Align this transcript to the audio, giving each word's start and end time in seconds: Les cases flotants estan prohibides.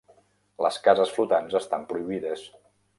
Les 0.67 0.79
cases 0.89 1.13
flotants 1.19 1.61
estan 1.63 1.87
prohibides. 1.95 2.51